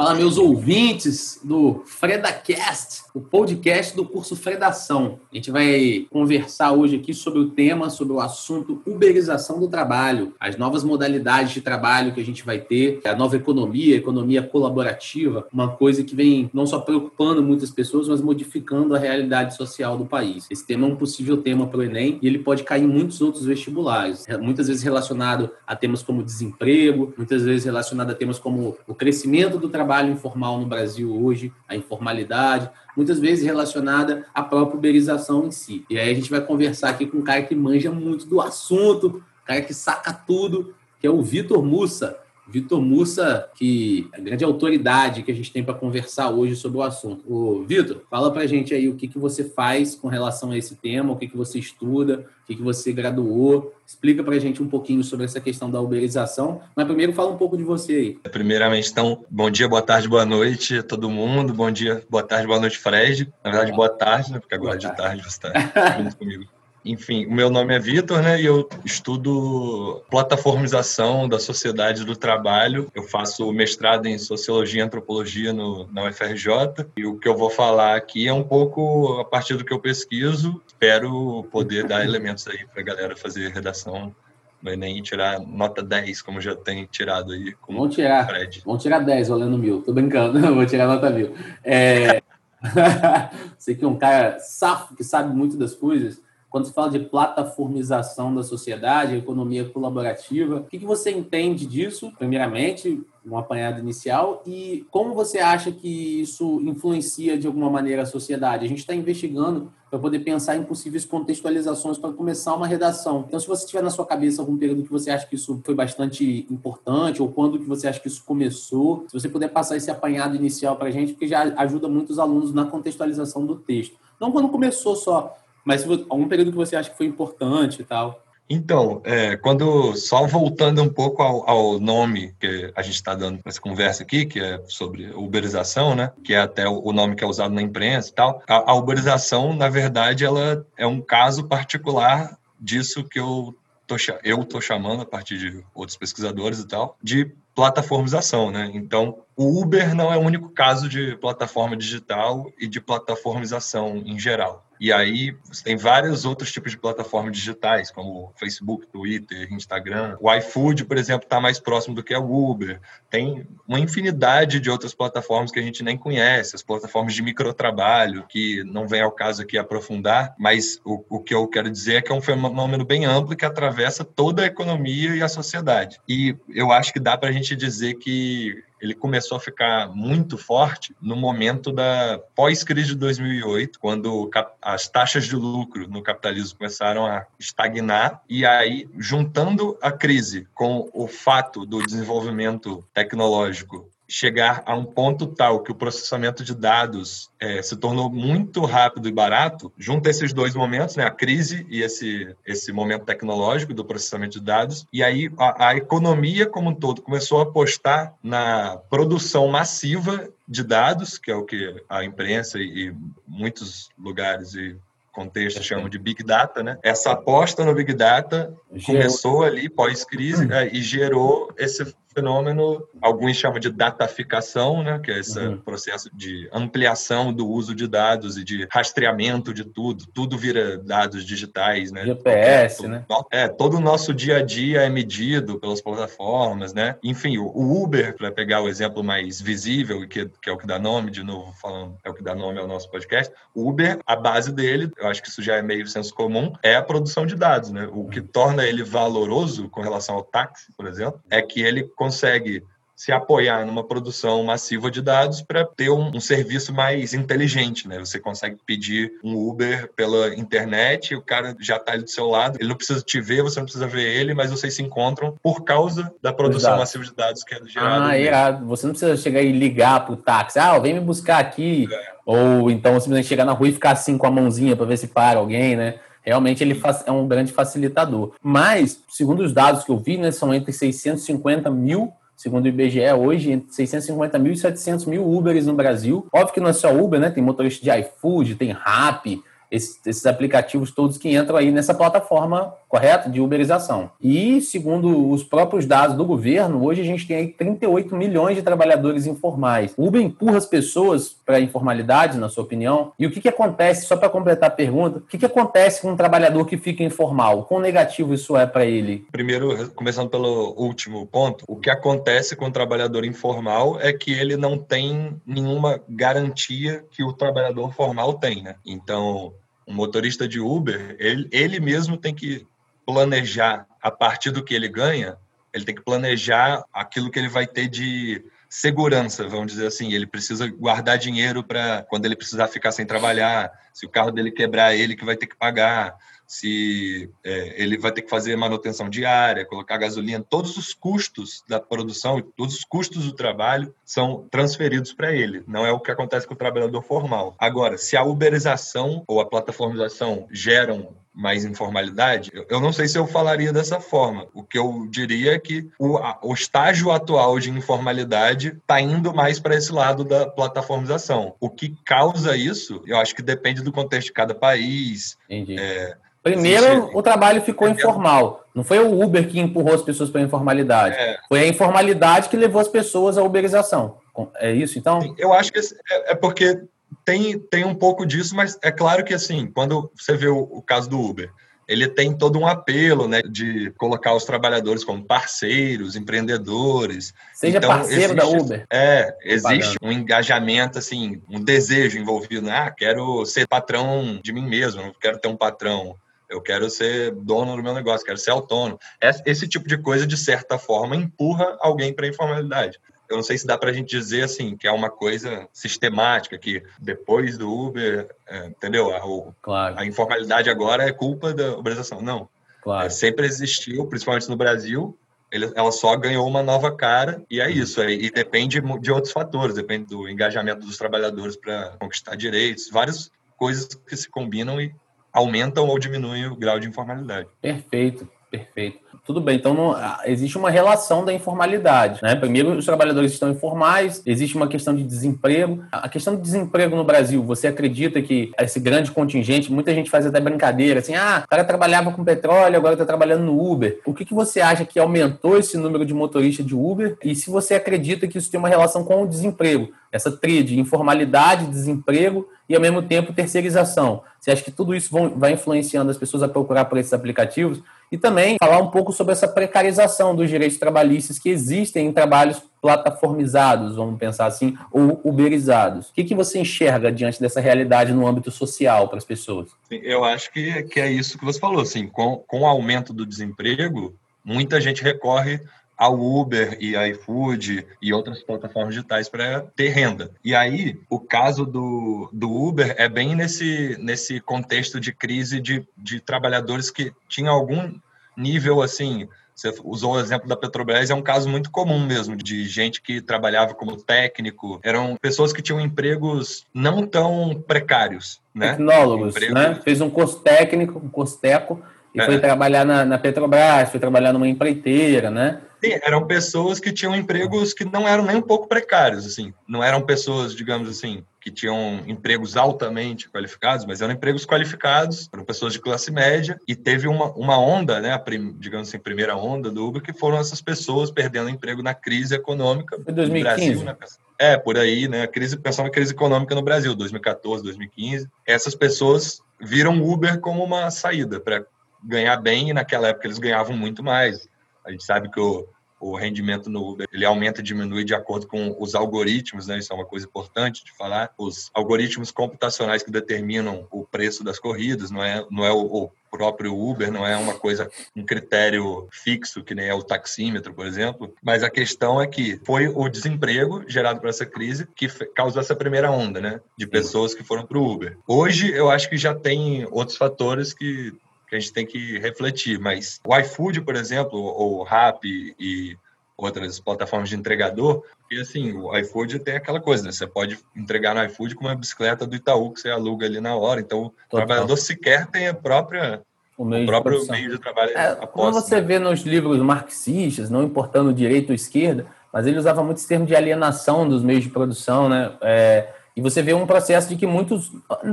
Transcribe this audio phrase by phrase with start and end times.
[0.00, 5.18] Fala, meus ouvintes do FredaCast, o podcast do curso Fredação.
[5.32, 10.32] A gente vai conversar hoje aqui sobre o tema, sobre o assunto uberização do trabalho,
[10.38, 14.40] as novas modalidades de trabalho que a gente vai ter, a nova economia, a economia
[14.40, 19.98] colaborativa, uma coisa que vem não só preocupando muitas pessoas, mas modificando a realidade social
[19.98, 20.46] do país.
[20.48, 23.20] Esse tema é um possível tema para o Enem e ele pode cair em muitos
[23.20, 28.76] outros vestibulares, muitas vezes relacionado a temas como desemprego, muitas vezes relacionado a temas como
[28.86, 34.42] o crescimento do trabalho trabalho informal no Brasil hoje, a informalidade, muitas vezes relacionada à
[34.42, 35.82] própria uberização em si.
[35.88, 39.22] E aí a gente vai conversar aqui com um cara que manja muito do assunto,
[39.46, 42.18] cara que saca tudo, que é o Vitor Mussa.
[42.48, 46.78] Vitor Mussa, que é a grande autoridade que a gente tem para conversar hoje sobre
[46.78, 47.22] o assunto.
[47.30, 50.58] Ô, Vitor, fala para a gente aí o que, que você faz com relação a
[50.58, 53.74] esse tema, o que, que você estuda, o que, que você graduou.
[53.86, 57.36] Explica para a gente um pouquinho sobre essa questão da uberização, mas primeiro fala um
[57.36, 58.18] pouco de você aí.
[58.30, 61.52] Primeiramente, então, bom dia, boa tarde, boa noite a todo mundo.
[61.52, 63.30] Bom dia, boa tarde, boa noite, Fred.
[63.44, 64.38] Na verdade, boa tarde, né?
[64.38, 66.44] Porque agora boa de tarde você está comigo.
[66.84, 68.40] Enfim, o meu nome é Vitor, né?
[68.40, 72.90] E eu estudo plataformização da sociedade do trabalho.
[72.94, 76.86] Eu faço mestrado em sociologia e antropologia no, na UFRJ.
[76.96, 79.80] E o que eu vou falar aqui é um pouco a partir do que eu
[79.80, 80.62] pesquiso.
[80.66, 84.14] Espero poder dar elementos aí para a galera fazer redação
[84.62, 87.54] no Enem tirar nota 10, como já tem tirado aí.
[87.68, 88.26] Vamos tirar.
[88.26, 88.62] Fred.
[88.64, 89.82] Vamos tirar 10 olhando mil.
[89.82, 91.34] Tô brincando, vou tirar nota mil.
[91.64, 92.22] É...
[93.56, 97.00] Você que é um cara safo, que sabe muito das coisas quando se fala de
[97.00, 104.86] plataformização da sociedade, economia colaborativa, o que, você entende disso, primeiramente, um apanhado inicial, e
[104.90, 108.64] como você acha que isso influencia de alguma maneira a sociedade?
[108.64, 113.24] A gente está investigando para poder pensar em possíveis contextualizações para começar uma redação.
[113.26, 115.74] Então, se você tiver na sua cabeça algum período que você acha que isso foi
[115.74, 119.90] bastante importante, ou quando que você acha que isso começou, se você puder passar esse
[119.90, 123.96] apanhado inicial para a gente, porque já ajuda muito os alunos na contextualização do texto.
[124.20, 125.36] Não quando começou só,
[125.68, 128.24] mas algum período que você acha que foi importante e tal?
[128.48, 133.38] Então, é, quando só voltando um pouco ao, ao nome que a gente está dando
[133.44, 136.10] essa conversa aqui, que é sobre uberização, né?
[136.24, 138.42] Que é até o nome que é usado na imprensa e tal.
[138.48, 143.54] A, a uberização, na verdade, ela é um caso particular disso que eu
[143.86, 148.70] tô, eu tô chamando a partir de outros pesquisadores e tal, de plataformização, né?
[148.72, 154.18] Então, o Uber não é o único caso de plataforma digital e de plataformização em
[154.18, 154.64] geral.
[154.80, 160.16] E aí você tem vários outros tipos de plataformas digitais, como Facebook, Twitter, Instagram.
[160.20, 162.80] O iFood, por exemplo, está mais próximo do que o Uber.
[163.10, 168.24] Tem uma infinidade de outras plataformas que a gente nem conhece, as plataformas de microtrabalho,
[168.28, 172.02] que não vem ao caso aqui aprofundar, mas o, o que eu quero dizer é
[172.02, 176.00] que é um fenômeno bem amplo que atravessa toda a economia e a sociedade.
[176.08, 180.36] E eu acho que dá para a gente dizer que ele começou a ficar muito
[180.36, 184.30] forte no momento da pós-crise de 2008, quando
[184.60, 188.22] as taxas de lucro no capitalismo começaram a estagnar.
[188.28, 195.26] E aí juntando a crise com o fato do desenvolvimento tecnológico chegar a um ponto
[195.26, 200.32] tal que o processamento de dados é, se tornou muito rápido e barato, junta esses
[200.32, 205.02] dois momentos, né, a crise e esse, esse momento tecnológico do processamento de dados, e
[205.02, 211.18] aí a, a economia como um todo começou a apostar na produção massiva de dados,
[211.18, 212.94] que é o que a imprensa e, e
[213.26, 214.76] muitos lugares e
[215.18, 216.78] contexto chamam de Big Data, né?
[216.80, 218.84] Essa aposta no Big Data gerou.
[218.86, 220.52] começou ali pós-crise hum.
[220.52, 225.58] é, e gerou esse fenômeno, alguns chamam de dataficação, né, que é esse uhum.
[225.58, 231.24] processo de ampliação do uso de dados e de rastreamento de tudo, tudo vira dados
[231.24, 232.04] digitais, né?
[232.04, 233.04] GPS, né?
[233.30, 236.96] É, todo o nosso dia a dia é medido pelas plataformas, né?
[237.02, 240.78] Enfim, o Uber, para pegar o exemplo mais visível, que, que é o que dá
[240.78, 244.16] nome, de novo falando, é o que dá nome ao nosso podcast, o Uber, a
[244.16, 247.36] base dele, eu acho que isso já é meio senso comum, é a produção de
[247.36, 247.88] dados, né?
[247.92, 252.62] O que torna ele valoroso com relação ao táxi, por exemplo, é que ele consegue
[252.96, 257.96] se apoiar numa produção massiva de dados para ter um, um, serviço mais inteligente, né?
[258.00, 262.58] Você consegue pedir um Uber pela internet, o cara já está ali do seu lado,
[262.58, 265.62] ele não precisa te ver, você não precisa ver ele, mas vocês se encontram por
[265.62, 268.06] causa da produção massiva de dados que é gerada.
[268.06, 271.38] Ah, é, você não precisa chegar e ligar para o táxi, ah, vem me buscar
[271.38, 272.12] aqui, é.
[272.26, 275.06] ou então simplesmente chegar na rua e ficar assim com a mãozinha para ver se
[275.06, 276.00] para alguém, né?
[276.28, 278.34] Realmente ele é um grande facilitador.
[278.42, 283.00] Mas, segundo os dados que eu vi, né, são entre 650 mil segundo o IBGE,
[283.18, 286.24] hoje, entre 650 mil e 700 mil Uberes no Brasil.
[286.32, 287.30] Óbvio que não é só Uber, né?
[287.30, 292.74] Tem motorista de iFood, tem Rappi, esses, esses, aplicativos todos que entram aí nessa plataforma,
[292.88, 293.30] correto?
[293.30, 294.10] De uberização.
[294.20, 298.62] E, segundo os próprios dados do governo, hoje a gente tem aí 38 milhões de
[298.62, 299.92] trabalhadores informais.
[299.96, 303.12] O Uber empurra as pessoas para a informalidade, na sua opinião?
[303.18, 306.12] E o que, que acontece, só para completar a pergunta, o que, que acontece com
[306.12, 307.64] um trabalhador que fica informal?
[307.64, 309.26] Quão negativo isso é para ele?
[309.30, 314.56] Primeiro, começando pelo último ponto, o que acontece com o trabalhador informal é que ele
[314.56, 318.76] não tem nenhuma garantia que o trabalhador formal tem, né?
[318.84, 319.52] Então,
[319.88, 322.66] um motorista de Uber, ele, ele mesmo tem que
[323.06, 325.36] planejar a partir do que ele ganha,
[325.72, 330.12] ele tem que planejar aquilo que ele vai ter de segurança, vamos dizer assim.
[330.12, 334.50] Ele precisa guardar dinheiro para quando ele precisar ficar sem trabalhar, se o carro dele
[334.50, 336.16] quebrar, ele que vai ter que pagar
[336.48, 341.78] se é, ele vai ter que fazer manutenção diária, colocar gasolina, todos os custos da
[341.78, 345.62] produção, todos os custos do trabalho são transferidos para ele.
[345.68, 347.54] Não é o que acontece com o trabalhador formal.
[347.58, 353.26] Agora, se a uberização ou a plataformização geram mais informalidade, eu não sei se eu
[353.26, 354.48] falaria dessa forma.
[354.52, 359.60] O que eu diria é que o, o estágio atual de informalidade está indo mais
[359.60, 361.54] para esse lado da plataformização.
[361.60, 365.38] O que causa isso, eu acho que depende do contexto de cada país.
[365.48, 365.78] Entendi.
[365.78, 366.16] É,
[366.52, 368.64] Primeiro, o trabalho ficou informal.
[368.74, 371.16] Não foi o Uber que empurrou as pessoas para a informalidade.
[371.16, 371.38] É.
[371.48, 374.18] Foi a informalidade que levou as pessoas à uberização.
[374.56, 375.34] É isso, então?
[375.36, 376.80] Eu acho que é, é porque
[377.24, 380.82] tem, tem um pouco disso, mas é claro que, assim, quando você vê o, o
[380.82, 381.50] caso do Uber,
[381.88, 387.32] ele tem todo um apelo, né, de colocar os trabalhadores como parceiros, empreendedores.
[387.54, 388.86] Seja então, parceiro existe, da Uber.
[388.92, 392.66] É, existe um engajamento, assim, um desejo envolvido.
[392.66, 392.72] Né?
[392.76, 396.14] Ah, quero ser patrão de mim mesmo, não quero ter um patrão
[396.48, 398.98] eu quero ser dono do meu negócio, quero ser autônomo.
[399.44, 402.98] Esse tipo de coisa, de certa forma, empurra alguém para a informalidade.
[403.28, 406.56] Eu não sei se dá para a gente dizer assim que é uma coisa sistemática,
[406.56, 409.14] que depois do Uber, é, entendeu?
[409.14, 409.98] A, o, claro.
[409.98, 412.22] a, informalidade agora é culpa da uberização.
[412.22, 412.48] Não.
[412.82, 413.06] Claro.
[413.06, 415.18] É, sempre existiu, principalmente no Brasil,
[415.50, 417.72] ela só ganhou uma nova cara e é uhum.
[417.72, 418.00] isso.
[418.00, 423.30] É, e depende de outros fatores, depende do engajamento dos trabalhadores para conquistar direitos, várias
[423.58, 424.94] coisas que se combinam e
[425.32, 427.48] aumentam ou diminuem o grau de informalidade.
[427.60, 428.98] Perfeito, perfeito.
[429.24, 432.20] Tudo bem, então não, existe uma relação da informalidade.
[432.22, 432.34] Né?
[432.34, 435.84] Primeiro, os trabalhadores estão informais, existe uma questão de desemprego.
[435.92, 440.24] A questão do desemprego no Brasil, você acredita que esse grande contingente, muita gente faz
[440.24, 444.00] até brincadeira, assim, ah, o cara trabalhava com petróleo, agora está trabalhando no Uber.
[444.06, 447.18] O que, que você acha que aumentou esse número de motoristas de Uber?
[447.22, 449.90] E se você acredita que isso tem uma relação com o desemprego?
[450.10, 454.22] Essa tríade, informalidade, desemprego e, ao mesmo tempo, terceirização.
[454.40, 457.82] Você acha que tudo isso vai influenciando as pessoas a procurar por esses aplicativos?
[458.10, 462.62] E também falar um pouco sobre essa precarização dos direitos trabalhistas que existem em trabalhos
[462.80, 466.08] plataformizados, vamos pensar assim, ou uberizados.
[466.08, 469.68] O que, que você enxerga diante dessa realidade no âmbito social para as pessoas?
[469.90, 471.82] Eu acho que, que é isso que você falou.
[471.82, 474.14] Assim, com, com o aumento do desemprego,
[474.44, 475.60] muita gente recorre
[475.98, 480.30] ao Uber e iFood e outras plataformas digitais para ter renda.
[480.44, 485.84] E aí, o caso do, do Uber é bem nesse, nesse contexto de crise de,
[485.96, 487.92] de trabalhadores que tinham algum
[488.36, 489.28] nível assim.
[489.52, 493.20] Você usou o exemplo da Petrobras, é um caso muito comum mesmo, de gente que
[493.20, 494.78] trabalhava como técnico.
[494.84, 498.40] Eram pessoas que tinham empregos não tão precários.
[498.54, 498.70] Né?
[498.70, 499.54] Tecnólogos, Emprego...
[499.54, 499.80] né?
[499.82, 501.82] Fez um curso técnico, um curso teco,
[502.14, 502.24] e é.
[502.26, 505.60] foi trabalhar na, na Petrobras, foi trabalhar numa empreiteira, né?
[505.82, 509.54] Sim, eram pessoas que tinham empregos que não eram nem um pouco precários, assim.
[509.66, 515.44] Não eram pessoas, digamos assim, que tinham empregos altamente qualificados, mas eram empregos qualificados, eram
[515.44, 519.36] pessoas de classe média, e teve uma, uma onda, né, a prim, digamos assim, primeira
[519.36, 523.74] onda do Uber, que foram essas pessoas perdendo emprego na crise econômica Foi 2015.
[523.74, 523.96] no Brasil, né?
[524.40, 528.28] É, por aí, né, a crise, pensando na crise econômica no Brasil, 2014, 2015.
[528.46, 531.64] Essas pessoas viram Uber como uma saída para
[532.02, 534.48] ganhar bem, e naquela época eles ganhavam muito mais
[534.88, 535.68] a gente sabe que o,
[536.00, 539.78] o rendimento no Uber ele aumenta e diminui de acordo com os algoritmos, né?
[539.78, 541.30] Isso é uma coisa importante de falar.
[541.36, 546.10] Os algoritmos computacionais que determinam o preço das corridas, não é, não é o, o
[546.30, 550.86] próprio Uber, não é uma coisa, um critério fixo, que nem é o taxímetro, por
[550.86, 551.34] exemplo.
[551.42, 555.76] Mas a questão é que foi o desemprego gerado por essa crise que causou essa
[555.76, 556.60] primeira onda, né?
[556.78, 558.16] De pessoas que foram para o Uber.
[558.26, 561.12] Hoje, eu acho que já tem outros fatores que
[561.48, 562.78] que a gente tem que refletir.
[562.78, 565.96] Mas o iFood, por exemplo, ou o Rap e
[566.36, 570.12] outras plataformas de entregador, e assim, o iFood tem aquela coisa, né?
[570.12, 573.56] Você pode entregar no iFood com uma bicicleta do Itaú que você aluga ali na
[573.56, 573.80] hora.
[573.80, 574.14] Então, Total.
[574.30, 576.22] o trabalhador sequer tem a própria
[576.56, 577.96] o, meio o próprio de meio de trabalho.
[577.96, 578.80] É, quando você né?
[578.82, 583.24] vê nos livros marxistas, não importando direita ou esquerda, mas ele usava muito esse termo
[583.24, 585.32] de alienação dos meios de produção, né?
[585.40, 587.72] É, E você vê um processo de que muitos.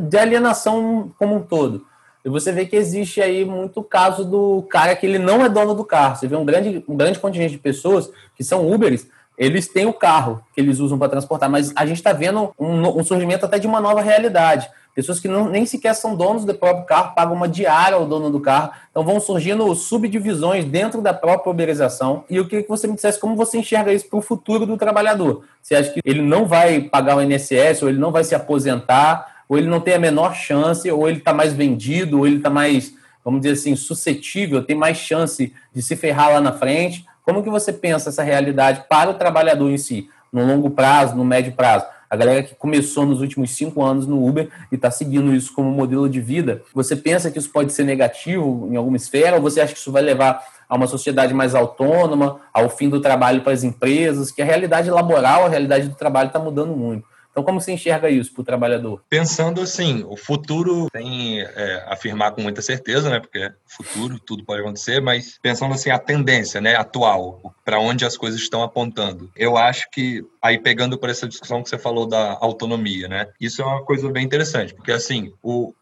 [0.10, 1.86] de alienação como um todo.
[2.26, 5.76] E você vê que existe aí muito caso do cara que ele não é dono
[5.76, 6.16] do carro.
[6.16, 9.94] Você vê um grande, um grande contingente de pessoas que são Uberes, eles têm o
[9.94, 13.60] carro que eles usam para transportar, mas a gente está vendo um, um, surgimento até
[13.60, 14.68] de uma nova realidade.
[14.96, 18.32] Pessoas que não, nem sequer são donos do próprio carro, pagam uma diária ao dono
[18.32, 18.72] do carro.
[18.90, 22.24] Então vão surgindo subdivisões dentro da própria uberização.
[22.30, 24.78] E eu queria que você me dissesse como você enxerga isso para o futuro do
[24.78, 25.44] trabalhador.
[25.62, 29.35] Você acha que ele não vai pagar o INSS, ou ele não vai se aposentar,
[29.48, 32.50] ou ele não tem a menor chance, ou ele está mais vendido, ou ele está
[32.50, 37.06] mais, vamos dizer assim, suscetível, tem mais chance de se ferrar lá na frente.
[37.24, 41.26] Como que você pensa essa realidade para o trabalhador em si, no longo prazo, no
[41.26, 41.86] médio prazo?
[42.10, 45.72] A galera que começou nos últimos cinco anos no Uber e está seguindo isso como
[45.72, 49.60] modelo de vida, você pensa que isso pode ser negativo em alguma esfera ou você
[49.60, 53.54] acha que isso vai levar a uma sociedade mais autônoma, ao fim do trabalho para
[53.54, 57.06] as empresas, que a realidade laboral, a realidade do trabalho está mudando muito?
[57.36, 59.04] Então, como você enxerga isso para o trabalhador?
[59.10, 63.20] Pensando assim, o futuro tem é, afirmar com muita certeza, né?
[63.20, 68.16] Porque futuro tudo pode acontecer, mas pensando assim a tendência, né, atual, para onde as
[68.16, 69.30] coisas estão apontando.
[69.36, 73.28] Eu acho que aí pegando por essa discussão que você falou da autonomia, né?
[73.38, 75.74] Isso é uma coisa bem interessante, porque assim, o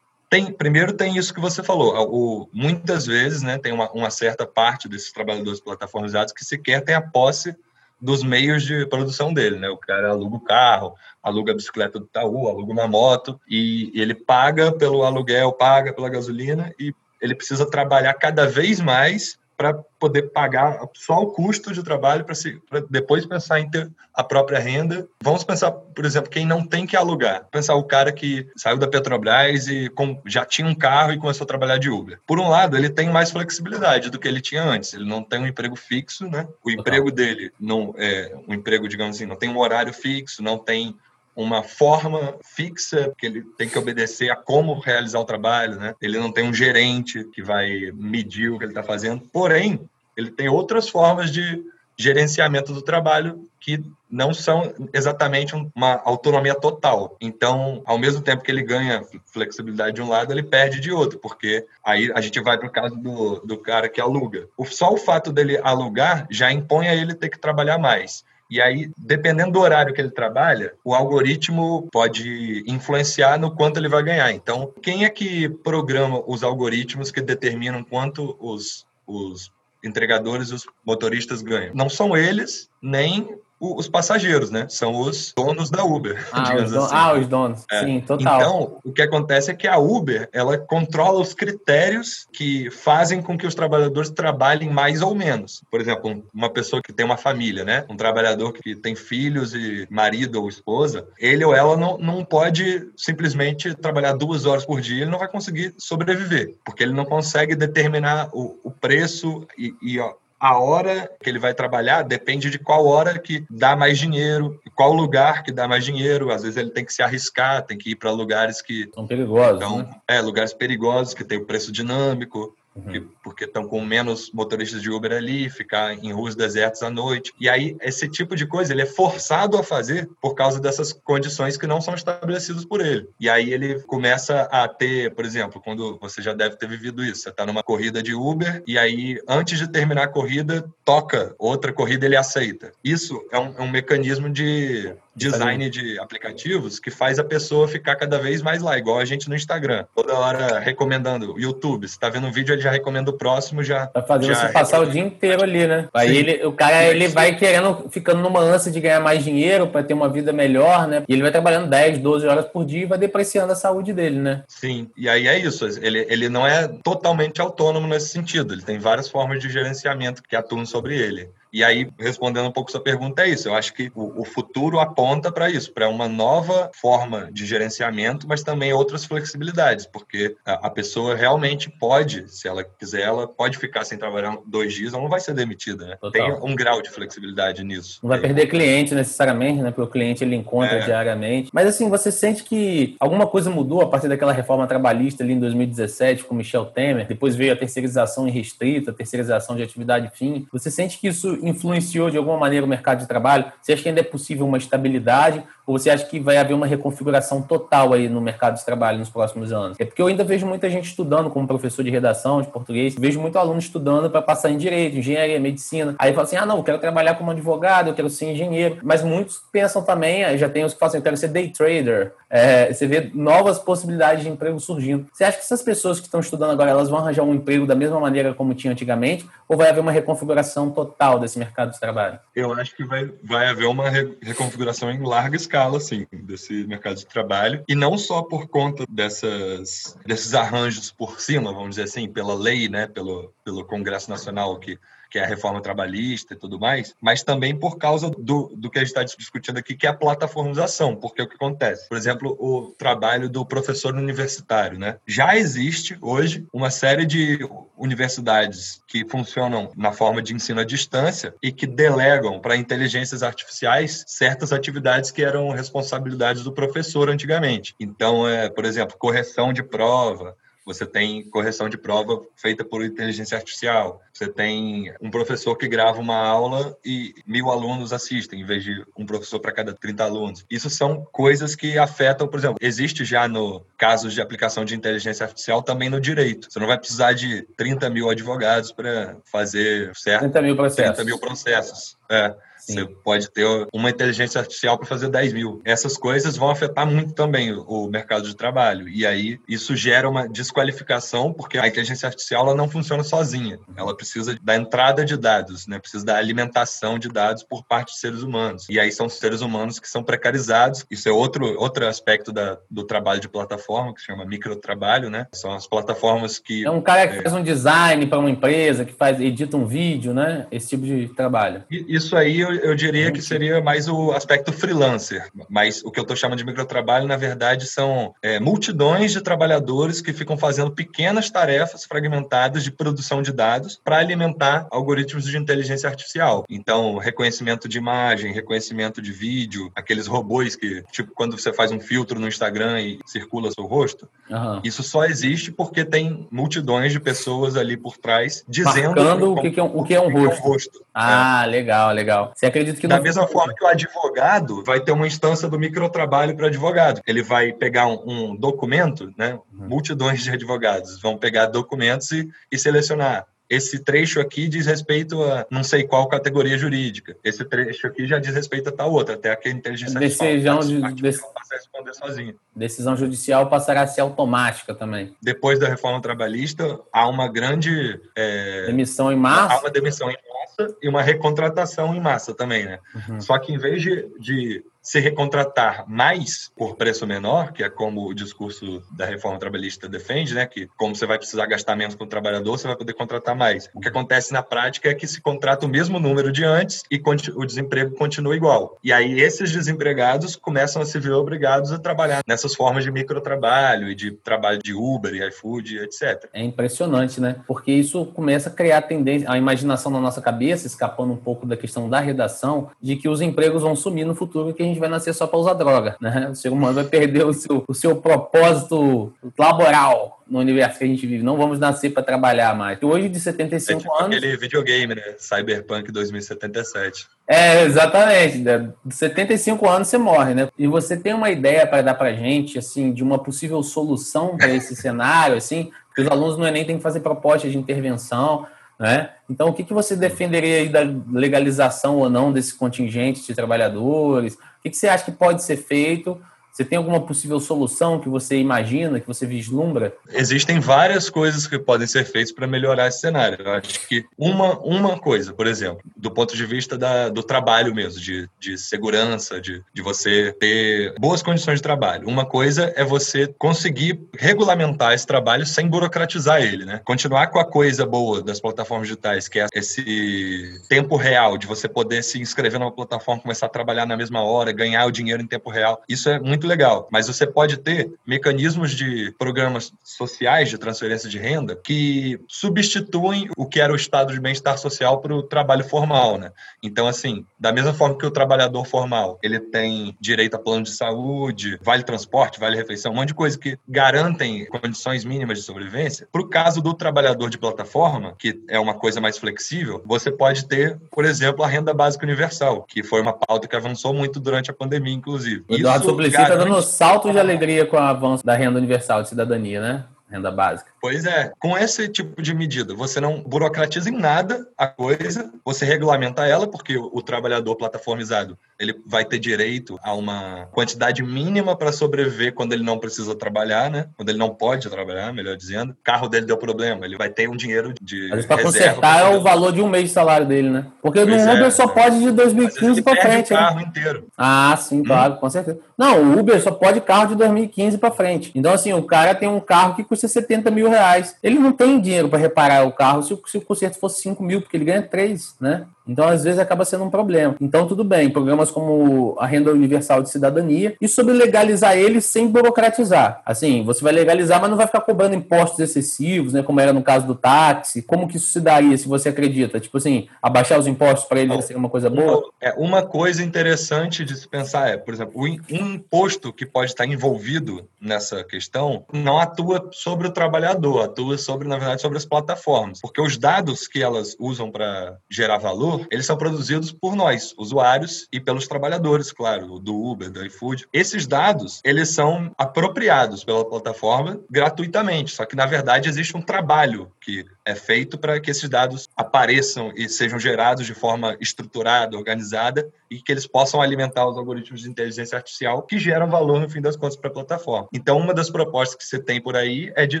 [0.28, 1.94] tem, primeiro tem isso que você falou.
[2.10, 6.94] O, muitas vezes, né, tem uma, uma certa parte desses trabalhadores plataformizados que sequer tem
[6.94, 7.56] a posse
[8.00, 9.68] dos meios de produção dele, né?
[9.68, 14.14] O cara aluga o carro, aluga a bicicleta do Itaú, aluga uma moto e ele
[14.14, 20.30] paga pelo aluguel, paga pela gasolina e ele precisa trabalhar cada vez mais para poder
[20.30, 25.06] pagar só o custo de trabalho para depois pensar em ter a própria renda.
[25.22, 27.46] Vamos pensar, por exemplo, quem não tem que alugar.
[27.50, 31.44] Pensar o cara que saiu da Petrobras e com, já tinha um carro e começou
[31.44, 32.18] a trabalhar de Uber.
[32.26, 34.94] Por um lado, ele tem mais flexibilidade do que ele tinha antes.
[34.94, 36.46] Ele não tem um emprego fixo, né?
[36.64, 40.58] O emprego dele não é um emprego, digamos assim, não tem um horário fixo, não
[40.58, 40.96] tem
[41.36, 45.94] uma forma fixa que ele tem que obedecer a como realizar o trabalho, né?
[46.00, 49.28] Ele não tem um gerente que vai medir o que ele está fazendo.
[49.30, 49.80] Porém,
[50.16, 51.62] ele tem outras formas de
[51.98, 57.16] gerenciamento do trabalho que não são exatamente uma autonomia total.
[57.20, 61.18] Então, ao mesmo tempo que ele ganha flexibilidade de um lado, ele perde de outro,
[61.18, 64.46] porque aí a gente vai para o caso do, do cara que aluga.
[64.66, 68.24] Só o fato dele alugar já impõe a ele ter que trabalhar mais.
[68.48, 73.88] E aí, dependendo do horário que ele trabalha, o algoritmo pode influenciar no quanto ele
[73.88, 74.32] vai ganhar.
[74.32, 79.50] Então, quem é que programa os algoritmos que determinam quanto os, os
[79.84, 81.74] entregadores e os motoristas ganham?
[81.74, 84.66] Não são eles, nem os passageiros, né?
[84.68, 86.24] São os donos da Uber.
[86.36, 86.94] Ah, os, don assim.
[86.94, 87.64] ah, os donos.
[87.70, 87.80] É.
[87.80, 88.36] Sim, total.
[88.36, 93.38] Então, o que acontece é que a Uber, ela controla os critérios que fazem com
[93.38, 95.62] que os trabalhadores trabalhem mais ou menos.
[95.70, 97.86] Por exemplo, uma pessoa que tem uma família, né?
[97.88, 102.90] Um trabalhador que tem filhos e marido ou esposa, ele ou ela não, não pode
[102.96, 107.54] simplesmente trabalhar duas horas por dia, ele não vai conseguir sobreviver, porque ele não consegue
[107.54, 110.12] determinar o, o preço e, e ó,
[110.46, 114.92] a hora que ele vai trabalhar depende de qual hora que dá mais dinheiro, qual
[114.92, 116.30] lugar que dá mais dinheiro.
[116.30, 119.56] Às vezes ele tem que se arriscar, tem que ir para lugares que são perigosos.
[119.56, 119.90] Então, né?
[120.06, 123.08] É, lugares perigosos que tem o preço dinâmico uhum.
[123.22, 127.32] porque estão com menos motoristas de Uber ali, ficar em ruas desertas à noite.
[127.40, 131.56] E aí, esse tipo de coisa ele é forçado a fazer por causa dessas condições
[131.56, 133.08] que não são estabelecidas por ele.
[133.18, 137.22] E aí ele começa a ter, por exemplo, quando você já deve ter vivido isso,
[137.22, 141.72] você está numa corrida de Uber e aí, antes de terminar a corrida, toca outra
[141.72, 142.72] corrida ele aceita.
[142.82, 147.96] Isso é um, é um mecanismo de design de aplicativos que faz a pessoa ficar
[147.96, 149.84] cada vez mais lá, igual a gente no Instagram.
[149.94, 151.38] Toda hora recomendando.
[151.38, 153.90] YouTube, você tá vendo um vídeo, ele já recomenda o próximo, já.
[153.94, 155.88] Vai fazer já você passar o dia inteiro ali, né?
[155.94, 159.82] Aí ele, o cara ele vai querendo, ficando numa ânsia de ganhar mais dinheiro para
[159.82, 161.02] ter uma vida melhor, né?
[161.08, 164.18] E ele vai trabalhando 10, 12 horas por dia e vai depreciando a saúde dele,
[164.18, 164.44] né?
[164.46, 165.66] Sim, e aí é isso.
[165.80, 168.52] Ele, ele não é totalmente autônomo nesse sentido.
[168.52, 171.30] Ele tem várias formas de gerenciamento que atuam sobre ele.
[171.52, 173.48] E aí, respondendo um pouco sua pergunta, é isso.
[173.48, 178.26] Eu acho que o, o futuro aponta para isso, para uma nova forma de gerenciamento,
[178.28, 183.58] mas também outras flexibilidades, porque a, a, pessoa realmente pode, se ela quiser, ela pode
[183.58, 185.98] ficar sem trabalhar dois dias, ela não vai ser demitida, né?
[186.12, 188.00] Tem um grau de flexibilidade nisso.
[188.02, 189.70] Não vai perder cliente necessariamente, né?
[189.70, 190.84] Porque o cliente ele encontra é.
[190.84, 191.50] diariamente.
[191.52, 195.40] Mas assim, você sente que alguma coisa mudou a partir daquela reforma trabalhista ali em
[195.40, 200.46] 2017 com Michel Temer, depois veio a terceirização irrestrita, a terceirização de atividade fim.
[200.52, 203.46] Você sente que isso influenciou de alguma maneira o mercado de trabalho?
[203.60, 206.66] Você acha que ainda é possível uma estabilidade Ou você acha que vai haver uma
[206.66, 209.76] reconfiguração total aí no mercado de trabalho nos próximos anos?
[209.80, 213.20] É porque eu ainda vejo muita gente estudando como professor de redação, de português, vejo
[213.20, 215.96] muito aluno estudando para passar em direito, engenharia, medicina.
[215.98, 218.78] Aí fala assim: ah, não, eu quero trabalhar como advogado, eu quero ser engenheiro.
[218.82, 222.12] Mas muitos pensam também, já tem os que falam assim, eu quero ser day trader.
[222.30, 225.06] É, você vê novas possibilidades de emprego surgindo.
[225.12, 227.74] Você acha que essas pessoas que estão estudando agora, elas vão arranjar um emprego da
[227.74, 229.26] mesma maneira como tinha antigamente?
[229.48, 232.18] Ou vai haver uma reconfiguração total desse mercado de trabalho?
[232.34, 236.96] Eu acho que vai, vai haver uma re reconfiguração em larga escala, assim, desse mercado
[236.96, 237.64] de trabalho.
[237.68, 242.68] E não só por conta dessas, desses arranjos por cima, vamos dizer assim, pela lei,
[242.68, 244.78] né, pelo, pelo Congresso Nacional que
[245.10, 248.78] que é a reforma trabalhista e tudo mais, mas também por causa do, do que
[248.78, 251.88] a gente está discutindo aqui, que é a plataformização, porque o que acontece?
[251.88, 254.98] Por exemplo, o trabalho do professor universitário, né?
[255.06, 257.38] Já existe hoje uma série de
[257.76, 264.04] universidades que funcionam na forma de ensino à distância e que delegam para inteligências artificiais
[264.06, 267.74] certas atividades que eram responsabilidades do professor antigamente.
[267.78, 270.34] Então, é, por exemplo, correção de prova,
[270.66, 276.00] você tem correção de prova feita por inteligência artificial, você tem um professor que grava
[276.00, 280.44] uma aula e mil alunos assistem, em vez de um professor para cada 30 alunos.
[280.50, 285.24] Isso são coisas que afetam, por exemplo, existe já no casos de aplicação de inteligência
[285.24, 286.48] artificial também no direito.
[286.50, 290.22] Você não vai precisar de 30 mil advogados para fazer certo?
[290.22, 290.96] 30 mil processos.
[290.96, 291.96] 30 mil processos.
[292.10, 292.34] É.
[292.66, 295.60] Você pode ter uma inteligência artificial para fazer 10 mil.
[295.64, 298.88] Essas coisas vão afetar muito também o mercado de trabalho.
[298.88, 303.58] E aí isso gera uma desqualificação, porque a inteligência artificial ela não funciona sozinha.
[303.76, 305.78] Ela precisa da entrada de dados, né?
[305.78, 308.66] precisa da alimentação de dados por parte de seres humanos.
[308.68, 310.84] E aí são seres humanos que são precarizados.
[310.90, 315.26] Isso é outro, outro aspecto da, do trabalho de plataforma, que se chama microtrabalho, né?
[315.32, 316.64] São as plataformas que.
[316.64, 317.22] É um cara que é...
[317.22, 320.46] faz um design para uma empresa, que faz, edita um vídeo, né?
[320.50, 321.64] Esse tipo de trabalho.
[321.70, 326.02] Isso aí eu, eu diria que seria mais o aspecto freelancer, mas o que eu
[326.02, 331.30] estou chamando de microtrabalho, na verdade, são é, multidões de trabalhadores que ficam fazendo pequenas
[331.30, 336.44] tarefas fragmentadas de produção de dados para alimentar algoritmos de inteligência artificial.
[336.48, 341.80] Então, reconhecimento de imagem, reconhecimento de vídeo, aqueles robôs que, tipo, quando você faz um
[341.80, 344.60] filtro no Instagram e circula seu rosto, uhum.
[344.64, 349.60] isso só existe porque tem multidões de pessoas ali por trás dizendo Marcando o que,
[349.60, 350.36] é um, o que é um rosto.
[350.36, 350.86] É um rosto.
[350.94, 351.46] Ah, é.
[351.46, 352.32] legal, legal.
[352.34, 356.36] Você acredita que da mesma forma que o advogado vai ter uma instância do microtrabalho
[356.36, 357.00] para advogado.
[357.06, 359.38] Ele vai pegar um, um documento, né?
[359.52, 359.68] Uhum.
[359.68, 365.46] Multidões de advogados vão pegar documentos e, e selecionar esse trecho aqui diz respeito a
[365.50, 367.16] não sei qual categoria jurídica.
[367.22, 370.60] Esse trecho aqui já diz respeito a tal outra, até a que a inteligência Decisão
[370.60, 371.20] de, dec...
[371.22, 372.34] a responder sozinha.
[372.54, 375.14] Decisão judicial passará a ser automática também.
[375.22, 378.00] Depois da reforma trabalhista, há uma grande...
[378.16, 378.66] É...
[378.66, 379.54] Demissão em massa?
[379.54, 382.78] Há uma demissão em massa e uma recontratação em massa também, né?
[382.94, 383.20] Uhum.
[383.20, 388.06] Só que em vez de, de se recontratar mais por preço menor, que é como
[388.06, 392.04] o discurso da reforma trabalhista defende, né, que como você vai precisar gastar menos com
[392.04, 393.68] o trabalhador, você vai poder contratar mais.
[393.74, 397.02] O que acontece na prática é que se contrata o mesmo número de antes e
[397.34, 398.78] o desemprego continua igual.
[398.82, 403.90] E aí esses desempregados começam a se ver obrigados a trabalhar nessas formas de microtrabalho
[403.90, 406.28] e de trabalho de Uber e iFood, etc.
[406.32, 407.36] É impressionante, né?
[407.48, 411.56] Porque isso começa a criar tendência, a imaginação na nossa cabeça, escapando um pouco da
[411.56, 414.80] questão da redação, de que os empregos vão sumir no futuro, que a gente gente
[414.80, 416.28] vai nascer só para usar droga, né?
[416.30, 420.86] O ser humano vai perder o seu, o seu propósito laboral no universo que a
[420.86, 421.22] gente vive.
[421.22, 422.82] Não vamos nascer para trabalhar mais.
[422.82, 424.16] Hoje, de 75 é tipo anos.
[424.16, 425.14] aquele videogame, né?
[425.18, 427.06] Cyberpunk 2077.
[427.28, 428.38] É, exatamente.
[428.84, 430.48] De 75 anos você morre, né?
[430.58, 434.50] E você tem uma ideia para dar para gente, assim, de uma possível solução para
[434.50, 435.70] esse cenário, assim?
[435.88, 438.46] Porque os alunos no Enem têm que fazer propostas de intervenção.
[438.78, 439.10] Né?
[439.28, 444.34] Então, o que, que você defenderia aí da legalização ou não desse contingente de trabalhadores?
[444.34, 446.20] O que, que você acha que pode ser feito
[446.56, 449.94] você tem alguma possível solução que você imagina, que você vislumbra?
[450.08, 453.44] Existem várias coisas que podem ser feitas para melhorar esse cenário.
[453.44, 457.74] Eu acho que uma, uma coisa, por exemplo, do ponto de vista da, do trabalho
[457.74, 462.08] mesmo, de, de segurança, de, de você ter boas condições de trabalho.
[462.08, 466.80] Uma coisa é você conseguir regulamentar esse trabalho sem burocratizar ele, né?
[466.86, 471.68] Continuar com a coisa boa das plataformas digitais, que é esse tempo real, de você
[471.68, 475.26] poder se inscrever numa plataforma, começar a trabalhar na mesma hora, ganhar o dinheiro em
[475.26, 475.82] tempo real.
[475.86, 476.88] Isso é muito muito legal.
[476.90, 483.46] Mas você pode ter mecanismos de programas sociais de transferência de renda que substituem o
[483.46, 486.30] que era o estado de bem-estar social para o trabalho formal, né?
[486.62, 490.70] Então, assim, da mesma forma que o trabalhador formal, ele tem direito a plano de
[490.70, 496.08] saúde, vale transporte, vale refeição, um monte de coisa que garantem condições mínimas de sobrevivência.
[496.10, 500.46] Para o caso do trabalhador de plataforma, que é uma coisa mais flexível, você pode
[500.46, 504.50] ter, por exemplo, a renda básica universal, que foi uma pauta que avançou muito durante
[504.50, 505.44] a pandemia, inclusive.
[505.48, 509.08] O Eduardo Suplicy está dando salto de alegria com o avanço da renda universal de
[509.08, 509.84] cidadania, né?
[510.10, 510.70] Renda básica.
[510.86, 515.64] Pois é, com esse tipo de medida, você não burocratiza em nada a coisa, você
[515.64, 521.72] regulamenta ela, porque o, trabalhador plataformizado ele vai ter direito a uma quantidade mínima para
[521.72, 523.88] sobreviver quando ele não precisa trabalhar, né?
[523.96, 525.72] Quando ele não pode trabalhar, melhor dizendo.
[525.72, 528.08] O carro dele deu problema, ele vai ter um dinheiro de.
[528.08, 530.66] Mas para consertar é o valor de um mês de salário dele, né?
[530.80, 533.32] Porque pois no Uber é, só pode de 2015 para frente.
[533.32, 533.62] O carro né?
[533.62, 534.06] inteiro.
[534.16, 535.16] Ah, sim, claro, hum.
[535.16, 535.58] com certeza.
[535.76, 538.32] Não, o Uber só pode carro de 2015 para frente.
[538.34, 540.75] Então, assim, o cara tem um carro que custa 70 mil reais.
[541.22, 544.22] Ele não tem dinheiro para reparar o carro se o, se o conserto fosse 5
[544.22, 545.66] mil, porque ele ganha 3, né?
[545.86, 547.36] Então, às vezes, acaba sendo um problema.
[547.40, 552.26] Então, tudo bem, programas como a renda universal de cidadania e sobre legalizar ele sem
[552.28, 553.22] burocratizar.
[553.24, 556.42] Assim, você vai legalizar, mas não vai ficar cobrando impostos excessivos, né?
[556.42, 557.82] Como era no caso do táxi.
[557.82, 559.60] Como que isso se daria, se você acredita?
[559.60, 562.30] Tipo assim, abaixar os impostos para ele ser uma coisa boa?
[562.40, 566.86] É, uma coisa interessante de se pensar é, por exemplo, um imposto que pode estar
[566.86, 572.80] envolvido nessa questão não atua sobre o trabalhador, atua sobre, na verdade, sobre as plataformas.
[572.80, 578.06] Porque os dados que elas usam para gerar valor eles são produzidos por nós, usuários,
[578.12, 580.66] e pelos trabalhadores, claro, do Uber, do iFood.
[580.72, 586.90] Esses dados, eles são apropriados pela plataforma gratuitamente, só que na verdade existe um trabalho
[587.00, 592.68] que é feito para que esses dados apareçam e sejam gerados de forma estruturada, organizada
[592.90, 596.60] e que eles possam alimentar os algoritmos de inteligência artificial que geram valor no fim
[596.60, 597.68] das contas para a plataforma.
[597.72, 600.00] Então, uma das propostas que você tem por aí é de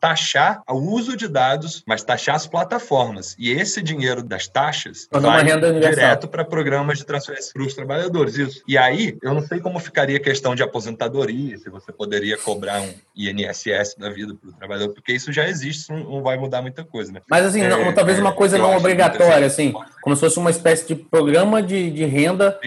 [0.00, 3.36] taxar o uso de dados, mas taxar as plataformas.
[3.38, 8.36] E esse dinheiro das taxas vai direto para programas de transferência para os trabalhadores.
[8.36, 8.62] Isso.
[8.66, 12.80] E aí, eu não sei como ficaria a questão de aposentadoria, se você poderia cobrar
[12.80, 16.84] um INSS da vida para o trabalhador, porque isso já existe, não vai mudar muita
[16.84, 17.12] coisa.
[17.12, 17.17] Né?
[17.28, 20.86] Mas assim, é, não, talvez uma coisa não obrigatória, assim, como se fosse uma espécie
[20.86, 22.58] de programa de, de renda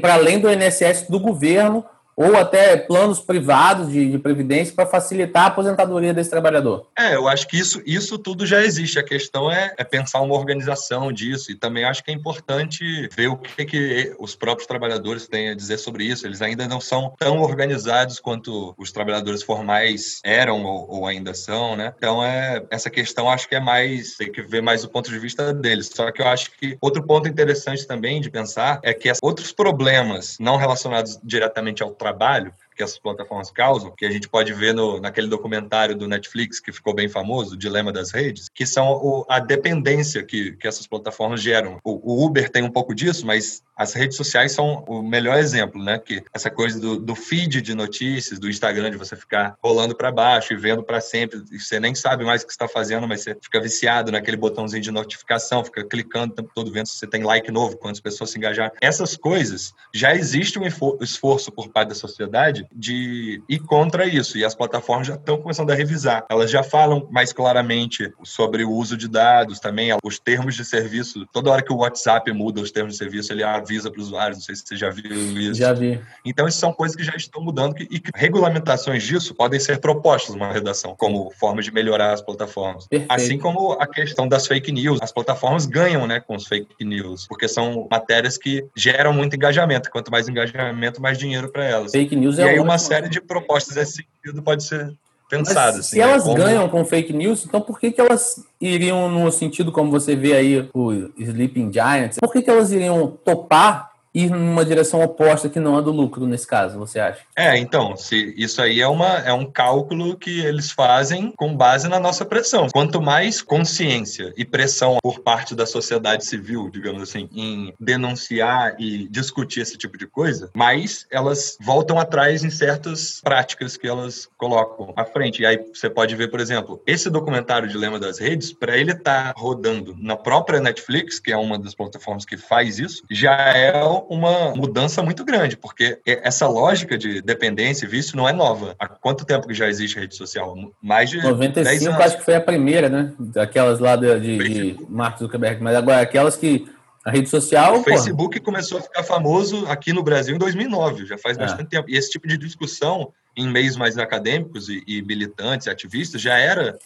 [0.00, 1.84] para além do INSS do governo
[2.18, 6.88] ou até planos privados de, de previdência para facilitar a aposentadoria desse trabalhador?
[6.98, 8.98] É, eu acho que isso, isso tudo já existe.
[8.98, 11.52] A questão é, é pensar uma organização disso.
[11.52, 15.54] E também acho que é importante ver o que, que os próprios trabalhadores têm a
[15.54, 16.26] dizer sobre isso.
[16.26, 21.76] Eles ainda não são tão organizados quanto os trabalhadores formais eram ou, ou ainda são,
[21.76, 21.94] né?
[21.96, 25.18] Então, é, essa questão acho que é mais, tem que ver mais o ponto de
[25.20, 25.88] vista deles.
[25.94, 30.36] Só que eu acho que outro ponto interessante também de pensar é que outros problemas
[30.40, 34.72] não relacionados diretamente ao trabalho trabalho que essas plataformas causam, que a gente pode ver
[34.72, 38.92] no, naquele documentário do Netflix que ficou bem famoso, o Dilema das Redes, que são
[38.92, 41.80] o, a dependência que, que essas plataformas geram.
[41.82, 45.82] O, o, Uber tem um pouco disso, mas as redes sociais são o melhor exemplo,
[45.82, 45.98] né?
[45.98, 50.12] Que essa coisa do, do feed de notícias, do Instagram, de você ficar rolando para
[50.12, 53.22] baixo e vendo para sempre, e você nem sabe mais o que está fazendo, mas
[53.22, 57.08] você fica viciado naquele botãozinho de notificação, fica clicando o tempo todo vendo se você
[57.08, 58.72] tem like novo, quantas pessoas se engajaram.
[58.80, 60.66] Essas coisas, já existe um
[61.00, 64.38] esforço por parte da sociedade de ir contra isso.
[64.38, 66.24] E as plataformas já estão começando a revisar.
[66.30, 71.26] Elas já falam mais claramente sobre o uso de dados, também os termos de serviço.
[71.32, 74.38] Toda hora que o WhatsApp muda os termos de serviço, ele avisa para os usuários.
[74.38, 75.54] Não sei se você já viu isso.
[75.54, 76.00] Já vi.
[76.24, 80.34] Então, isso são coisas que já estão mudando e que regulamentações disso podem ser propostas
[80.34, 82.86] numa redação, como formas de melhorar as plataformas.
[82.86, 83.12] Perfeito.
[83.12, 84.98] Assim como a questão das fake news.
[85.00, 89.90] As plataformas ganham né, com os fake news, porque são matérias que geram muito engajamento.
[89.90, 91.92] Quanto mais engajamento, mais dinheiro para elas.
[91.92, 94.92] Fake news é aí uma série de propostas nesse sentido pode ser
[95.28, 95.78] pensada.
[95.78, 96.34] Assim, se elas né?
[96.34, 100.34] ganham com fake news, então por que, que elas iriam no sentido como você vê
[100.34, 102.18] aí o Sleeping Giants?
[102.20, 103.87] Por que, que elas iriam topar
[104.18, 107.20] ir numa direção oposta que não a do lucro, nesse caso, você acha?
[107.36, 111.88] É, então, se isso aí é, uma, é um cálculo que eles fazem com base
[111.88, 112.66] na nossa pressão.
[112.72, 119.08] Quanto mais consciência e pressão por parte da sociedade civil, digamos assim, em denunciar e
[119.08, 124.92] discutir esse tipo de coisa, mais elas voltam atrás em certas práticas que elas colocam
[124.96, 125.42] à frente.
[125.42, 129.32] E aí você pode ver, por exemplo, esse documentário Dilema das Redes, para ele estar
[129.32, 133.82] tá rodando na própria Netflix, que é uma das plataformas que faz isso, já é
[134.08, 138.74] uma mudança muito grande, porque essa lógica de dependência e vício não é nova.
[138.78, 140.54] Há quanto tempo que já existe rede social?
[140.82, 142.00] Mais de 95, 10 anos.
[142.00, 143.12] acho que foi a primeira, né?
[143.36, 146.66] Aquelas lá de, de, de Mark Zuckerberg, mas agora aquelas que
[147.04, 147.80] A rede social.
[147.80, 151.40] O Facebook começou a ficar famoso aqui no Brasil em 2009, já faz é.
[151.40, 151.90] bastante tempo.
[151.90, 156.78] E esse tipo de discussão em meios mais acadêmicos e, e militantes, ativistas, já era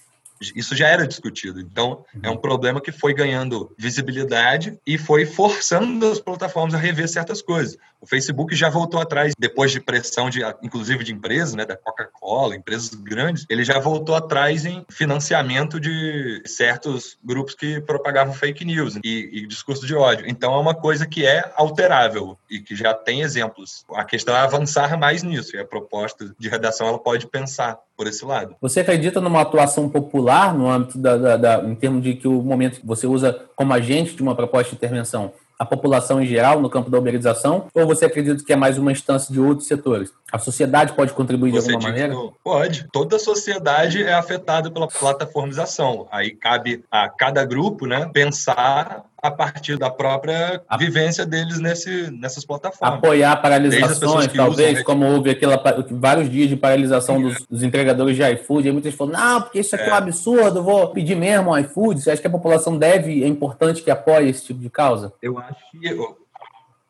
[0.54, 1.60] isso já era discutido.
[1.60, 7.08] Então, é um problema que foi ganhando visibilidade e foi forçando as plataformas a rever
[7.08, 7.76] certas coisas.
[8.02, 12.56] O Facebook já voltou atrás, depois de pressão, de, inclusive de empresas, né, da Coca-Cola,
[12.56, 18.98] empresas grandes, ele já voltou atrás em financiamento de certos grupos que propagavam fake news
[19.04, 20.26] e, e discurso de ódio.
[20.28, 23.84] Então, é uma coisa que é alterável e que já tem exemplos.
[23.94, 28.08] A questão é avançar mais nisso, e a proposta de redação ela pode pensar por
[28.08, 28.56] esse lado.
[28.60, 32.42] Você acredita numa atuação popular no âmbito da, da, da, em termos de que o
[32.42, 36.60] momento que você usa como agente de uma proposta de intervenção a população em geral
[36.60, 37.68] no campo da uberização?
[37.72, 40.12] Ou você acredita que é mais uma instância de outros setores?
[40.32, 42.14] A sociedade pode contribuir você de alguma maneira?
[42.42, 42.88] Pode.
[42.92, 46.08] Toda a sociedade é afetada pela plataformização.
[46.10, 52.44] Aí cabe a cada grupo né, pensar a partir da própria vivência deles nesse, nessas
[52.44, 52.98] plataformas.
[52.98, 54.84] Apoiar paralisações, talvez, usam...
[54.84, 59.12] como houve aquela, vários dias de paralisação dos, dos, entregadores de iFood, aí muitas falam,
[59.12, 59.90] não, porque isso aqui é.
[59.90, 62.00] é um absurdo, vou pedir mesmo um iFood.
[62.00, 65.12] Você acha que a população deve, é importante que apoie esse tipo de causa?
[65.22, 65.94] Eu acho que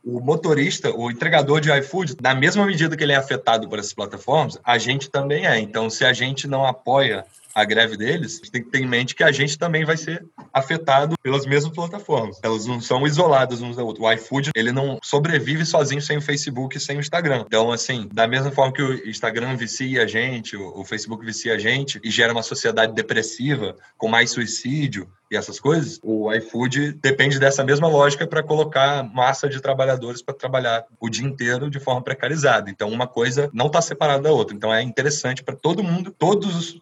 [0.04, 3.92] o motorista, o entregador de iFood, na mesma medida que ele é afetado por essas
[3.92, 5.58] plataformas, a gente também é.
[5.58, 8.86] Então, se a gente não apoia a greve deles, a gente tem que ter em
[8.86, 12.38] mente que a gente também vai ser afetado pelas mesmas plataformas.
[12.42, 14.02] Elas não são isoladas uns da outra.
[14.02, 17.44] O iFood, ele não sobrevive sozinho sem o Facebook e sem o Instagram.
[17.46, 21.58] Então, assim, da mesma forma que o Instagram vicia a gente, o Facebook vicia a
[21.58, 27.38] gente e gera uma sociedade depressiva com mais suicídio, e essas coisas, o iFood depende
[27.38, 32.02] dessa mesma lógica para colocar massa de trabalhadores para trabalhar o dia inteiro de forma
[32.02, 32.70] precarizada.
[32.70, 34.54] Então, uma coisa não está separada da outra.
[34.54, 36.72] Então, é interessante para todo mundo, todos os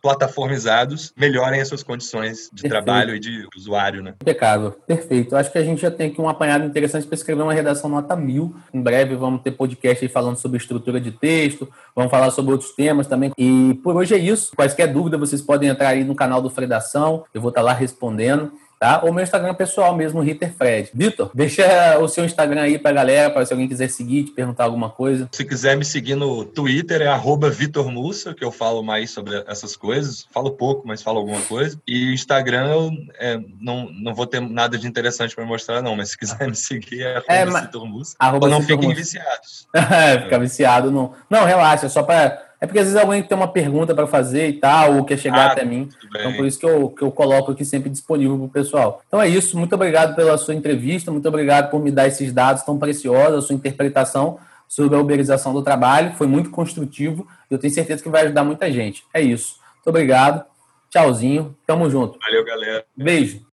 [0.61, 2.71] plataformizados melhorem as suas condições de Perfeito.
[2.71, 4.15] trabalho e de usuário, né?
[4.21, 4.73] Impecável.
[4.87, 5.35] Perfeito.
[5.37, 8.15] Acho que a gente já tem aqui um apanhado interessante para escrever uma redação nota
[8.15, 8.55] mil.
[8.73, 12.73] Em breve vamos ter podcast aí falando sobre estrutura de texto, vamos falar sobre outros
[12.73, 13.33] temas também.
[13.37, 14.55] E por hoje é isso.
[14.55, 17.25] Quaisquer dúvida, vocês podem entrar aí no canal do Fredação.
[17.33, 19.03] Eu vou estar tá lá respondendo tá?
[19.05, 20.91] Ou meu Instagram pessoal mesmo, Ritter Fred.
[20.95, 24.65] Vitor, deixa o seu Instagram aí pra galera, para se alguém quiser seguir, te perguntar
[24.65, 25.29] alguma coisa.
[25.31, 29.45] Se quiser me seguir no Twitter, é arroba Vitor Mussa, que eu falo mais sobre
[29.47, 30.27] essas coisas.
[30.33, 31.79] Falo pouco, mas falo alguma coisa.
[31.87, 36.13] E Instagram, eu é, não, não vou ter nada de interessante para mostrar, não, mas
[36.13, 38.17] se quiser me seguir, é arroba é, Vitor Mussa.
[38.19, 39.69] Arroba não fiquem viciados.
[39.77, 41.13] é, ficar viciado, não.
[41.29, 44.49] Não, relaxa, é só para é porque às vezes alguém tem uma pergunta para fazer
[44.49, 45.89] e tal, ou quer chegar ah, até mim.
[46.05, 49.03] Então, por isso que eu, que eu coloco aqui sempre disponível para o pessoal.
[49.09, 49.59] Então é isso.
[49.59, 53.47] Muito obrigado pela sua entrevista, muito obrigado por me dar esses dados tão preciosos, a
[53.47, 56.13] sua interpretação sobre a uberização do trabalho.
[56.17, 59.05] Foi muito construtivo e eu tenho certeza que vai ajudar muita gente.
[59.15, 59.57] É isso.
[59.77, 60.45] Muito obrigado.
[60.91, 61.57] Tchauzinho.
[61.67, 62.19] Tamo junto.
[62.19, 62.85] Valeu, galera.
[62.95, 63.50] Beijo.